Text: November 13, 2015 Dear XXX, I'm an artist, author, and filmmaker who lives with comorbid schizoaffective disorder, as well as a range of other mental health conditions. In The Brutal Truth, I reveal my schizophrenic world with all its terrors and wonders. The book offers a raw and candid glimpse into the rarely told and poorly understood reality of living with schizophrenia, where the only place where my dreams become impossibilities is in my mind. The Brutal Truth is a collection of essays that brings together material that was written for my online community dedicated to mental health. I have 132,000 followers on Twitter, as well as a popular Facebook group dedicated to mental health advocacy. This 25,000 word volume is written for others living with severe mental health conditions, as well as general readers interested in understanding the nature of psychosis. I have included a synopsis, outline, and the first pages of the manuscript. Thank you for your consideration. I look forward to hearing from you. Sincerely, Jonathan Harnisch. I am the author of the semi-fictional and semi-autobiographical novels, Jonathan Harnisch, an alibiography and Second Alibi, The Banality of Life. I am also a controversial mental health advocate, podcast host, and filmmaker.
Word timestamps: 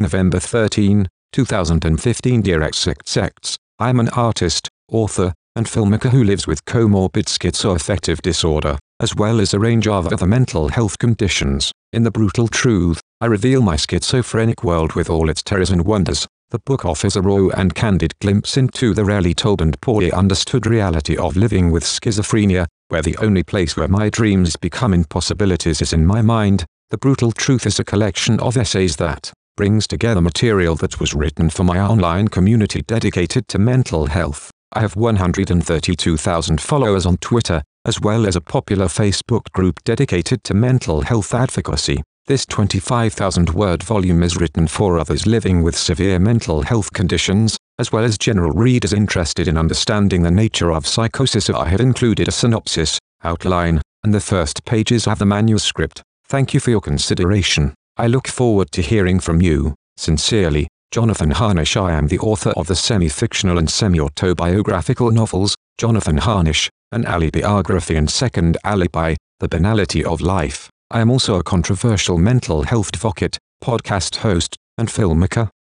November 0.00 0.38
13, 0.38 1.08
2015 1.32 2.42
Dear 2.42 2.60
XXX, 2.60 3.56
I'm 3.80 3.98
an 3.98 4.08
artist, 4.10 4.68
author, 4.92 5.34
and 5.56 5.66
filmmaker 5.66 6.10
who 6.10 6.22
lives 6.22 6.46
with 6.46 6.64
comorbid 6.66 7.24
schizoaffective 7.24 8.22
disorder, 8.22 8.78
as 9.00 9.16
well 9.16 9.40
as 9.40 9.52
a 9.52 9.58
range 9.58 9.88
of 9.88 10.12
other 10.12 10.26
mental 10.26 10.68
health 10.68 10.98
conditions. 10.98 11.72
In 11.92 12.04
The 12.04 12.12
Brutal 12.12 12.46
Truth, 12.46 13.00
I 13.20 13.26
reveal 13.26 13.60
my 13.60 13.74
schizophrenic 13.74 14.62
world 14.62 14.92
with 14.92 15.10
all 15.10 15.28
its 15.28 15.42
terrors 15.42 15.70
and 15.70 15.84
wonders. 15.84 16.28
The 16.50 16.60
book 16.60 16.84
offers 16.84 17.16
a 17.16 17.20
raw 17.20 17.48
and 17.48 17.74
candid 17.74 18.14
glimpse 18.20 18.56
into 18.56 18.94
the 18.94 19.04
rarely 19.04 19.34
told 19.34 19.60
and 19.60 19.80
poorly 19.80 20.12
understood 20.12 20.64
reality 20.64 21.16
of 21.16 21.36
living 21.36 21.72
with 21.72 21.82
schizophrenia, 21.82 22.66
where 22.86 23.02
the 23.02 23.16
only 23.16 23.42
place 23.42 23.76
where 23.76 23.88
my 23.88 24.10
dreams 24.10 24.54
become 24.54 24.94
impossibilities 24.94 25.82
is 25.82 25.92
in 25.92 26.06
my 26.06 26.22
mind. 26.22 26.64
The 26.90 26.98
Brutal 26.98 27.32
Truth 27.32 27.66
is 27.66 27.80
a 27.80 27.84
collection 27.84 28.38
of 28.38 28.56
essays 28.56 28.94
that 28.96 29.32
brings 29.58 29.88
together 29.88 30.20
material 30.20 30.76
that 30.76 31.00
was 31.00 31.14
written 31.14 31.50
for 31.50 31.64
my 31.64 31.80
online 31.80 32.28
community 32.28 32.80
dedicated 32.82 33.48
to 33.48 33.58
mental 33.58 34.06
health. 34.06 34.52
I 34.72 34.78
have 34.78 34.94
132,000 34.94 36.60
followers 36.60 37.04
on 37.04 37.16
Twitter, 37.16 37.60
as 37.84 38.00
well 38.00 38.24
as 38.24 38.36
a 38.36 38.40
popular 38.40 38.86
Facebook 38.86 39.50
group 39.50 39.82
dedicated 39.82 40.44
to 40.44 40.54
mental 40.54 41.00
health 41.00 41.34
advocacy. 41.34 42.04
This 42.28 42.46
25,000 42.46 43.50
word 43.50 43.82
volume 43.82 44.22
is 44.22 44.36
written 44.36 44.68
for 44.68 44.96
others 44.96 45.26
living 45.26 45.64
with 45.64 45.76
severe 45.76 46.20
mental 46.20 46.62
health 46.62 46.92
conditions, 46.92 47.56
as 47.80 47.90
well 47.90 48.04
as 48.04 48.16
general 48.16 48.52
readers 48.52 48.92
interested 48.92 49.48
in 49.48 49.58
understanding 49.58 50.22
the 50.22 50.30
nature 50.30 50.70
of 50.70 50.86
psychosis. 50.86 51.50
I 51.50 51.66
have 51.66 51.80
included 51.80 52.28
a 52.28 52.32
synopsis, 52.32 52.96
outline, 53.24 53.82
and 54.04 54.14
the 54.14 54.20
first 54.20 54.64
pages 54.64 55.08
of 55.08 55.18
the 55.18 55.26
manuscript. 55.26 56.00
Thank 56.28 56.54
you 56.54 56.60
for 56.60 56.70
your 56.70 56.80
consideration. 56.80 57.74
I 58.00 58.06
look 58.06 58.28
forward 58.28 58.70
to 58.72 58.80
hearing 58.80 59.18
from 59.18 59.42
you. 59.42 59.74
Sincerely, 59.96 60.68
Jonathan 60.92 61.32
Harnisch. 61.32 61.76
I 61.76 61.90
am 61.90 62.06
the 62.06 62.20
author 62.20 62.50
of 62.50 62.68
the 62.68 62.76
semi-fictional 62.76 63.58
and 63.58 63.68
semi-autobiographical 63.68 65.10
novels, 65.10 65.56
Jonathan 65.78 66.18
Harnisch, 66.18 66.68
an 66.92 67.02
alibiography 67.02 67.98
and 67.98 68.08
Second 68.08 68.56
Alibi, 68.62 69.16
The 69.40 69.48
Banality 69.48 70.04
of 70.04 70.20
Life. 70.20 70.70
I 70.92 71.00
am 71.00 71.10
also 71.10 71.40
a 71.40 71.42
controversial 71.42 72.18
mental 72.18 72.62
health 72.62 72.90
advocate, 72.94 73.36
podcast 73.64 74.18
host, 74.18 74.54
and 74.78 74.88
filmmaker. 74.88 75.50